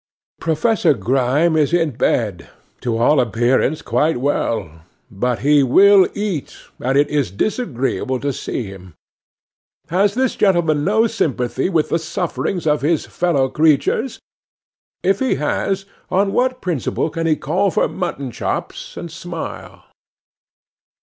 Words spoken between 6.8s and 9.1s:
it is disagreeable to see him.